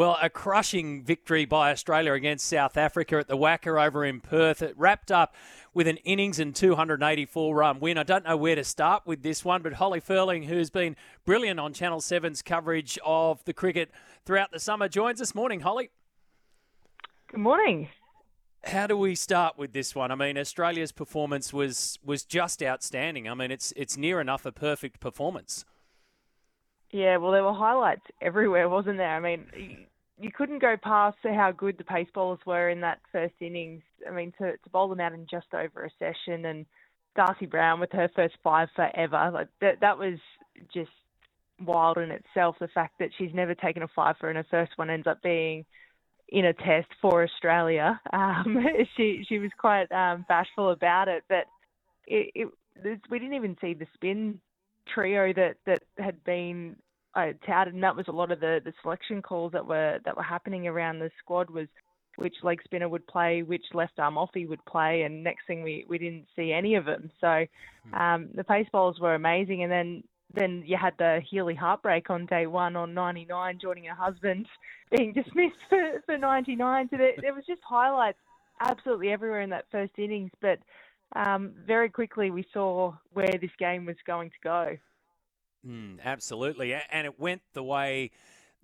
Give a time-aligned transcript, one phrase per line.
[0.00, 4.62] Well, a crushing victory by Australia against South Africa at the WACA over in Perth.
[4.62, 5.34] It wrapped up
[5.74, 7.98] with an innings and 284 run win.
[7.98, 11.60] I don't know where to start with this one, but Holly Ferling, who's been brilliant
[11.60, 13.90] on Channel 7's coverage of the cricket
[14.24, 15.34] throughout the summer, joins us.
[15.34, 15.90] Morning, Holly.
[17.30, 17.90] Good morning.
[18.64, 20.10] How do we start with this one?
[20.10, 23.28] I mean, Australia's performance was was just outstanding.
[23.28, 25.66] I mean, it's it's near enough a perfect performance.
[26.92, 29.14] Yeah, well, there were highlights everywhere, wasn't there?
[29.14, 29.86] I mean,
[30.18, 33.82] you couldn't go past how good the pace bowlers were in that first innings.
[34.08, 36.66] I mean, to, to bowl them out in just over a session, and
[37.16, 40.18] Darcie Brown with her first five forever, like that, that was
[40.72, 40.90] just
[41.60, 42.56] wild in itself.
[42.60, 45.22] The fact that she's never taken a five for and her first one ends up
[45.22, 45.64] being
[46.28, 48.00] in a test for Australia.
[48.12, 48.58] Um,
[48.96, 51.46] she she was quite um, bashful about it, but
[52.06, 54.40] it, it, we didn't even see the spin
[54.94, 56.76] trio that that had been
[57.14, 60.16] uh, touted, and that was a lot of the the selection calls that were that
[60.16, 61.68] were happening around the squad was
[62.16, 65.84] which leg spinner would play, which left arm offie would play, and next thing we
[65.88, 67.10] we didn't see any of them.
[67.20, 67.46] So
[67.88, 67.94] hmm.
[67.94, 70.02] um, the pace bowls were amazing, and then
[70.34, 74.46] then you had the Healy heartbreak on day one on 99, joining her husband
[74.96, 76.88] being dismissed for, for 99.
[76.90, 78.18] So there, there was just highlights
[78.60, 80.58] absolutely everywhere in that first innings, but
[81.16, 84.76] um, very quickly we saw where this game was going to go.
[85.66, 86.74] Mm, absolutely.
[86.74, 88.10] And it went the way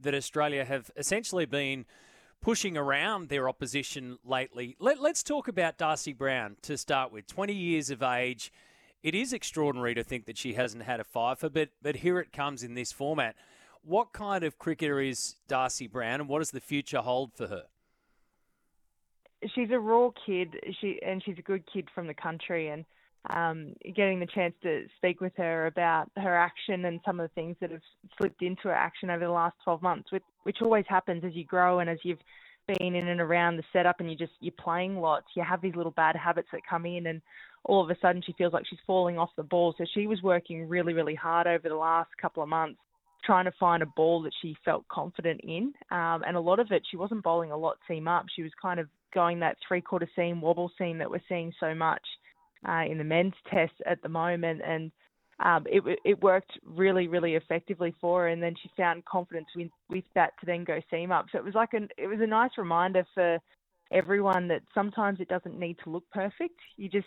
[0.00, 1.84] that Australia have essentially been
[2.40, 4.76] pushing around their opposition lately.
[4.78, 7.26] Let, us talk about Darcie Brown to start with.
[7.26, 8.52] 20 years of age.
[9.02, 12.32] It is extraordinary to think that she hasn't had a fifer, but, but here it
[12.32, 13.36] comes in this format.
[13.82, 17.64] What kind of cricketer is Darcie Brown, and what does the future hold for her?
[19.54, 22.84] She's a raw kid, she and she's a good kid from the country, and
[23.30, 27.34] um, getting the chance to speak with her about her action and some of the
[27.34, 27.80] things that have
[28.18, 31.44] slipped into her action over the last 12 months, which, which always happens as you
[31.44, 32.18] grow and as you've
[32.66, 35.26] been in and around the setup and you just you're playing lots.
[35.34, 37.22] You have these little bad habits that come in, and
[37.64, 39.74] all of a sudden she feels like she's falling off the ball.
[39.78, 42.80] So she was working really, really hard over the last couple of months
[43.24, 45.72] trying to find a ball that she felt confident in.
[45.90, 48.26] Um, and a lot of it, she wasn't bowling a lot seam up.
[48.34, 51.74] She was kind of going that three quarter seam, wobble seam that we're seeing so
[51.74, 52.02] much
[52.68, 54.90] uh, in the men's test at the moment, and
[55.44, 58.28] um, it it worked really really effectively for her.
[58.28, 61.26] And then she found confidence with with that to then go seam up.
[61.30, 63.38] So it was like an it was a nice reminder for
[63.92, 66.58] everyone that sometimes it doesn't need to look perfect.
[66.76, 67.06] You just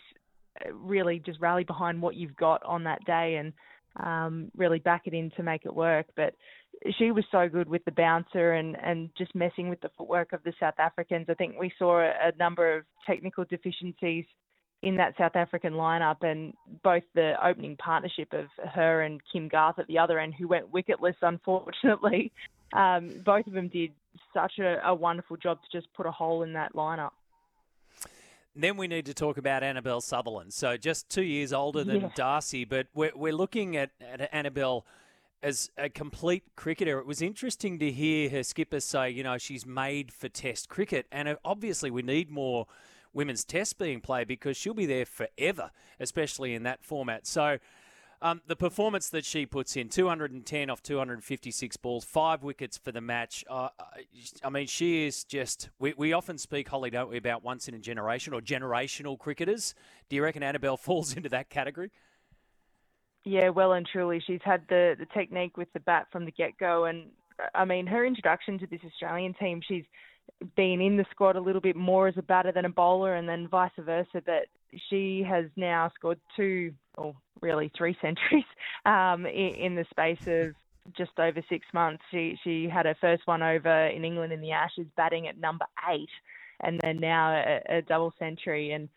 [0.64, 3.52] uh, really just rally behind what you've got on that day and
[3.96, 6.06] um, really back it in to make it work.
[6.16, 6.34] But
[6.98, 10.42] she was so good with the bouncer and, and just messing with the footwork of
[10.44, 11.26] the South Africans.
[11.28, 14.24] I think we saw a number of technical deficiencies
[14.82, 19.78] in that South African lineup, and both the opening partnership of her and Kim Garth
[19.78, 22.32] at the other end, who went wicketless, unfortunately,
[22.72, 23.90] um, both of them did
[24.32, 27.10] such a, a wonderful job to just put a hole in that lineup.
[28.56, 30.52] Then we need to talk about Annabelle Sutherland.
[30.52, 32.08] So just two years older than yeah.
[32.16, 34.84] Darcie, but we're, we're looking at, at Annabelle
[35.42, 36.98] as a complete cricketer.
[36.98, 41.06] It was interesting to hear her skipper say, you know, she's made for Test cricket,
[41.12, 42.66] and obviously we need more
[43.12, 47.26] women's test being played because she'll be there forever, especially in that format.
[47.26, 47.58] So.
[48.22, 53.00] Um, the performance that she puts in 210 off 256 balls, five wickets for the
[53.00, 53.46] match.
[53.48, 53.70] Uh,
[54.44, 55.70] I mean, she is just.
[55.78, 59.74] We, we often speak, Holly, don't we, about once in a generation or generational cricketers.
[60.10, 61.92] Do you reckon Annabelle falls into that category?
[63.24, 64.22] Yeah, well and truly.
[64.26, 66.84] She's had the, the technique with the bat from the get go.
[66.84, 67.06] And
[67.54, 69.84] I mean, her introduction to this Australian team, she's
[70.56, 73.28] been in the squad a little bit more as a batter than a bowler, and
[73.28, 74.22] then vice versa.
[74.24, 74.46] But
[74.88, 78.44] she has now scored two, or really three centuries
[78.84, 80.54] um, in, in, the space of
[80.96, 82.02] just over six months.
[82.10, 85.66] She she had her first one over in England in the Ashes, batting at number
[85.90, 86.10] eight,
[86.60, 88.72] and then now a, a double century.
[88.72, 88.88] And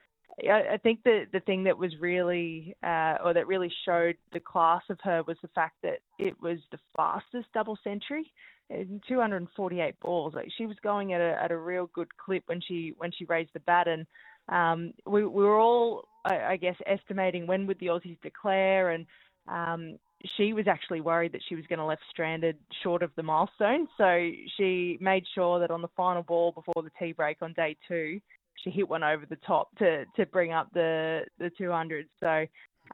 [0.41, 4.81] I, think the the thing that was really uh, or that really showed the class
[4.89, 8.31] of her was the fact that it was the fastest double century.
[8.69, 12.61] In 248 balls, like she was going at a at a real good clip when
[12.61, 14.07] she when she raised the bat, and
[14.49, 19.05] um, we, we were all, I, I guess, estimating when would the Aussies declare, and
[19.47, 19.97] um,
[20.37, 23.87] she was actually worried that she was going to left stranded short of the milestone.
[23.97, 27.75] So she made sure that on the final ball before the tea break on day
[27.87, 28.19] two,
[28.63, 32.07] she hit one over the top to to bring up the the 200.
[32.19, 32.45] So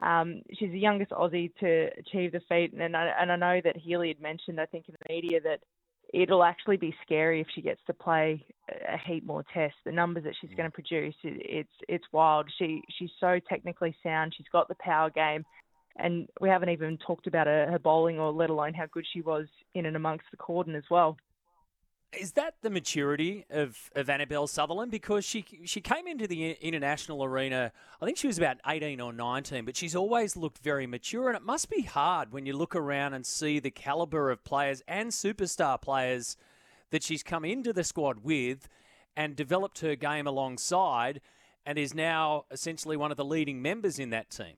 [0.02, 3.76] um, she's the youngest Aussie to achieve the feat, and I, and I know that
[3.76, 5.60] Healy had mentioned, I think in the media that
[6.14, 9.78] it'll actually be scary if she gets to play a heap more tests.
[9.84, 12.50] The numbers that she's going to produce, it, it's it's wild.
[12.58, 14.34] She she's so technically sound.
[14.36, 15.44] She's got the power game
[15.96, 19.20] and we haven't even talked about her, her bowling or let alone how good she
[19.20, 21.16] was in and amongst the cordon as well.
[22.18, 24.90] Is that the maturity of, of Annabelle Sutherland?
[24.90, 27.70] Because she she came into the international arena,
[28.00, 31.28] I think she was about 18 or 19, but she's always looked very mature.
[31.28, 34.82] And it must be hard when you look around and see the caliber of players
[34.88, 36.36] and superstar players
[36.90, 38.68] that she's come into the squad with
[39.16, 41.20] and developed her game alongside
[41.64, 44.56] and is now essentially one of the leading members in that team.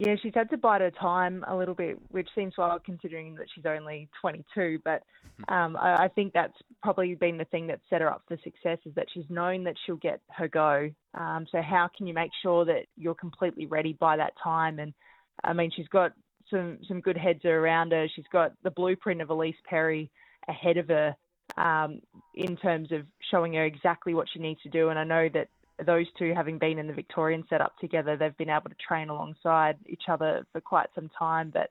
[0.00, 3.46] Yeah, she's had to bide her time a little bit, which seems wild considering that
[3.52, 4.78] she's only 22.
[4.84, 5.02] But
[5.36, 5.52] hmm.
[5.52, 8.78] um, I, I, think that's probably been the thing that set her up for success
[8.86, 10.88] is that she's known that she'll get her go.
[11.14, 14.78] Um, so how can you make sure that you're completely ready by that time?
[14.78, 14.94] And
[15.42, 16.12] I mean, she's got
[16.48, 18.06] some some good heads around her.
[18.14, 20.12] She's got the blueprint of Ellyse Perry
[20.48, 21.16] ahead of her
[21.56, 22.00] um,
[22.36, 24.90] in terms of showing her exactly what she needs to do.
[24.90, 25.48] And I know that
[25.86, 29.76] those two having been in the Victorian setup together, they've been able to train alongside
[29.86, 31.50] each other for quite some time.
[31.52, 31.70] But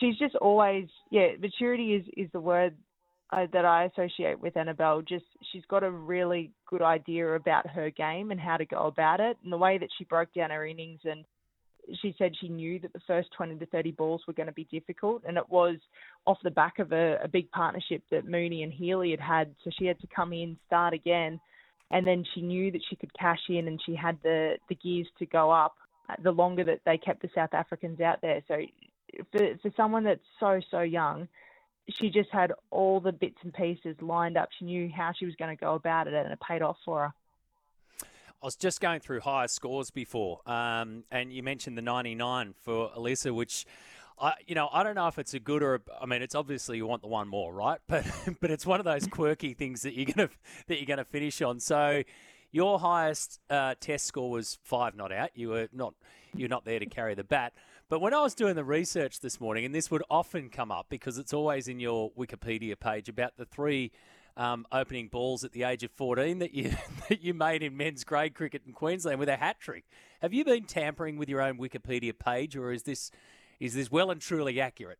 [0.00, 2.74] she's just always, yeah, maturity is is the word
[3.32, 5.02] uh, that I associate with Annabelle.
[5.02, 9.20] Just she's got a really good idea about her game and how to go about
[9.20, 11.24] it, and the way that she broke down her innings and.
[12.00, 14.68] She said she knew that the first 20 to 30 balls were going to be
[14.70, 15.78] difficult, and it was
[16.26, 19.54] off the back of a, a big partnership that Mooney and Healy had had.
[19.64, 21.40] So she had to come in, start again,
[21.92, 25.06] and then she knew that she could cash in and she had the the gears
[25.18, 25.76] to go up
[26.22, 28.42] the longer that they kept the South Africans out there.
[28.48, 28.56] So
[29.30, 31.28] for for someone that's so so young,
[32.00, 34.48] she just had all the bits and pieces lined up.
[34.58, 37.00] She knew how she was going to go about it, and it paid off for
[37.00, 37.14] her.
[38.00, 42.90] I was just going through higher scores before, um, and you mentioned the 99 for
[42.90, 43.64] Alyssa, which
[44.22, 46.36] I, you know, I don't know if it's a good or a, I mean, it's
[46.36, 47.80] obviously you want the one more, right?
[47.88, 48.06] But
[48.40, 50.30] but it's one of those quirky things that you're gonna
[50.68, 51.58] that you're gonna finish on.
[51.58, 52.04] So
[52.52, 55.30] your highest uh, test score was five not out.
[55.34, 55.94] You were not
[56.34, 57.52] you're not there to carry the bat.
[57.88, 60.86] But when I was doing the research this morning, and this would often come up
[60.88, 63.90] because it's always in your Wikipedia page about the three
[64.36, 66.70] um, opening balls at the age of 14 that you
[67.08, 69.84] that you made in men's grade cricket in Queensland with a hat trick.
[70.20, 73.10] Have you been tampering with your own Wikipedia page, or is this
[73.62, 74.98] is this well and truly accurate?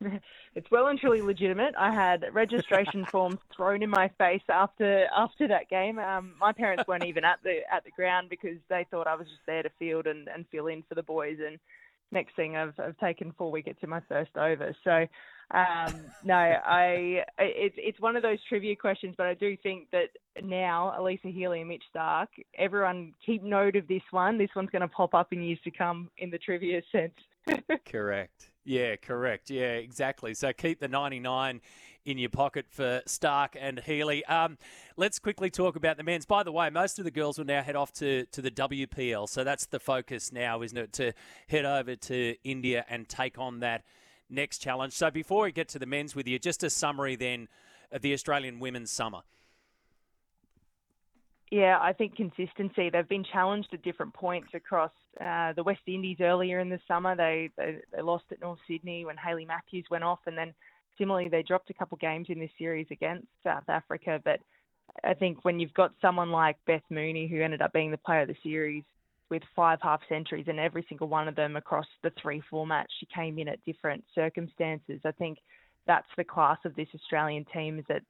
[0.54, 1.74] It's well and truly legitimate.
[1.78, 5.98] I had registration forms thrown in my face after after that game.
[5.98, 9.26] Um, my parents weren't even at the at the ground because they thought I was
[9.28, 11.38] just there to field and, and fill in for the boys.
[11.40, 11.58] And
[12.10, 14.76] next thing, I've I've taken four wickets in my first over.
[14.84, 15.06] So
[15.52, 20.10] um, no, I it's it's one of those trivia questions, but I do think that
[20.42, 24.38] now Alyssa Healy and Mitch Starc, everyone keep note of this one.
[24.38, 27.14] This one's going to pop up in years to come in the trivia sense.
[27.86, 28.50] correct.
[28.64, 29.50] Yeah, correct.
[29.50, 30.34] Yeah, exactly.
[30.34, 31.60] So keep the 99
[32.04, 34.24] in your pocket for Starc and Healy.
[34.24, 34.58] Um,
[34.96, 36.26] let's quickly talk about the men's.
[36.26, 39.28] By the way, most of the girls will now head off to, to the WPL.
[39.28, 40.92] So that's the focus now, isn't it?
[40.94, 41.12] To
[41.48, 43.84] head over to India and take on that
[44.30, 44.92] next challenge.
[44.94, 47.48] So before we get to the men's with you, just a summary then
[47.90, 49.20] of the Australian women's summer.
[51.52, 52.88] Yeah, I think consistency.
[52.88, 54.90] They've been challenged at different points across
[55.20, 57.14] uh, the West Indies earlier in the summer.
[57.14, 60.54] They, they they lost at North Sydney when Hayley Matthews went off, and then
[60.96, 64.18] similarly they dropped a couple games in this series against South Africa.
[64.24, 64.40] But
[65.04, 68.22] I think when you've got someone like Beth Mooney, who ended up being the player
[68.22, 68.84] of the series,
[69.28, 72.86] with five half centuries and every single one of them across the three formats.
[72.98, 75.02] She came in at different circumstances.
[75.04, 75.36] I think
[75.86, 78.02] that's the class of this Australian team is that,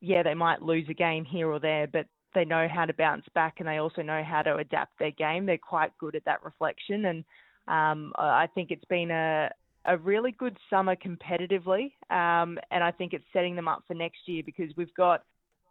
[0.00, 3.24] yeah, they might lose a game here or there, but they know how to bounce
[3.34, 5.46] back and they also know how to adapt their game.
[5.46, 7.06] They're quite good at that reflection.
[7.06, 7.24] And
[7.68, 9.50] um, I think it's been a,
[9.84, 11.92] a really good summer competitively.
[12.10, 15.22] Um, and I think it's setting them up for next year because we've got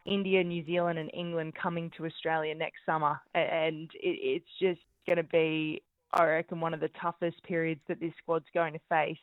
[0.06, 5.18] India, New Zealand, and England coming to Australia next summer, and it, it's just going
[5.18, 5.82] to be
[6.16, 9.18] I reckon, one of the toughest periods that this squad's going to face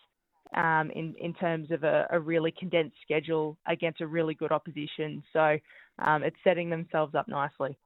[0.55, 5.23] um, in in terms of a, a, really condensed schedule against a really good opposition.
[5.33, 5.59] So
[5.99, 7.77] um, it's setting themselves up nicely.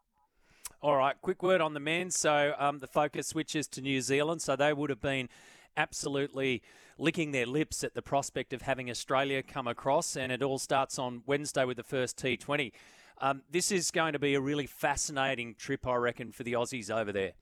[0.82, 2.10] All right, quick word on the men.
[2.10, 4.42] So um, the focus switches to New Zealand.
[4.42, 5.28] So they would have been
[5.76, 6.62] absolutely
[6.98, 10.98] licking their lips at the prospect of having Australia come across, and it all starts
[10.98, 12.72] on Wednesday with the first T20.
[13.20, 16.90] Um, this is going to be a really fascinating trip, I reckon, for the Aussies
[16.90, 17.32] over there.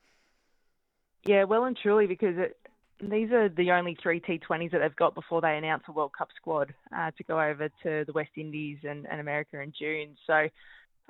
[1.27, 2.57] Yeah, well and truly, because it,
[3.11, 6.29] these are the only three T20s that they've got before they announce a World Cup
[6.37, 10.17] squad uh, to go over to the West Indies and, and America in June.
[10.27, 10.49] So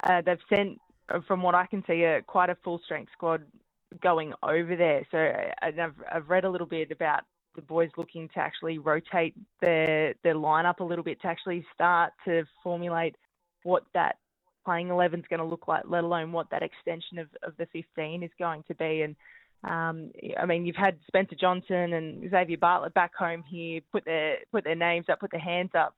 [0.02, 0.80] uh, they've sent,
[1.26, 3.42] from what I can see, a, quite a full strength squad
[4.02, 5.06] going over there.
[5.10, 5.32] So
[5.62, 7.22] I've, I've read a little bit about
[7.54, 12.12] the boys looking to actually rotate their their lineup a little bit to actually start
[12.24, 13.14] to formulate
[13.62, 14.16] what that
[14.64, 17.66] playing 11 is going to look like, let alone what that extension of, of the
[17.66, 19.02] 15 is going to be.
[19.02, 19.14] And
[19.68, 24.38] um, I mean, you've had Spencer Johnson and Xavier Bartlett back home here put their
[24.52, 25.94] put their names up, put their hands up.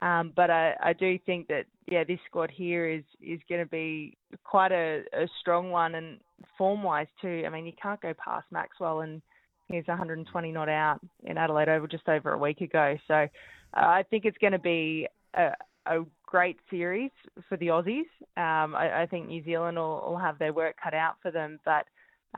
[0.00, 3.70] Um, but I, I do think that yeah, this squad here is is going to
[3.70, 6.18] be quite a, a strong one and
[6.56, 7.42] form wise too.
[7.44, 9.20] I mean, you can't go past Maxwell and
[9.66, 12.96] he's 120 not out in Adelaide Oval just over a week ago.
[13.08, 13.26] So uh,
[13.74, 15.50] I think it's going to be a,
[15.86, 17.10] a great series
[17.48, 18.06] for the Aussies.
[18.36, 21.58] Um, I, I, think New Zealand will, will, have their work cut out for them,
[21.64, 21.86] but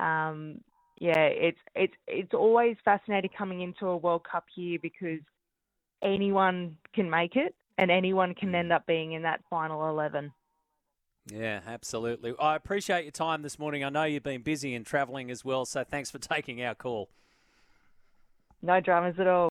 [0.02, 0.60] um,
[1.00, 5.20] yeah, it's it's it's always fascinating coming into a World Cup year because
[6.02, 8.56] anyone can make it and anyone can mm.
[8.56, 10.30] end up being in that final eleven.
[11.32, 12.34] Yeah, absolutely.
[12.38, 13.82] I appreciate your time this morning.
[13.82, 17.08] I know you've been busy and travelling as well, so thanks for taking our call.
[18.60, 19.49] No dramas at all.